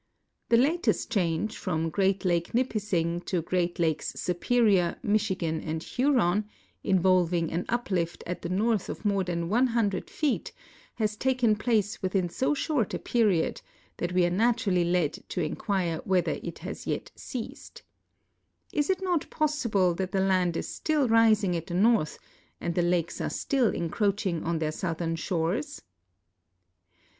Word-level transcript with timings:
Tlie 0.49 0.59
latest 0.63 1.11
change, 1.11 1.55
from 1.59 1.91
Great 1.91 2.25
Lake 2.25 2.55
Nipissing 2.55 3.21
to 3.25 3.43
Great 3.43 3.77
Lakes 3.77 4.13
Supe 4.15 4.45
rior, 4.57 4.97
Michigan, 5.03 5.61
and 5.61 5.83
Huron, 5.83 6.49
involving 6.83 7.51
an 7.51 7.65
uplift 7.69 8.23
at 8.25 8.41
the 8.41 8.49
north 8.49 8.89
of 8.89 9.05
more 9.05 9.23
than 9.23 9.47
100 9.47 10.09
feet, 10.09 10.53
has 10.95 11.15
taken 11.15 11.55
place 11.55 12.01
within 12.01 12.29
so 12.29 12.55
short 12.55 12.95
a 12.95 12.97
period 12.97 13.61
that 13.97 14.11
we 14.11 14.25
are 14.25 14.31
naturally 14.31 14.83
led 14.85 15.19
to 15.29 15.39
inquire 15.43 15.99
whether 16.03 16.39
it 16.41 16.57
has 16.65 16.87
yet 16.87 17.11
ceast. 17.15 17.83
Is 18.73 18.89
it 18.89 19.03
not 19.03 19.29
probable 19.29 19.93
that 19.93 20.11
the 20.13 20.19
land 20.21 20.57
is 20.57 20.67
still 20.67 21.07
rising 21.07 21.55
at 21.55 21.67
the 21.67 21.75
north 21.75 22.17
and 22.59 22.73
the 22.73 22.81
lakes 22.81 23.21
are 23.21 23.29
still 23.29 23.67
encroaching 23.69 24.43
on 24.45 24.57
their 24.57 24.71
southern 24.71 25.15
shores? 25.15 25.83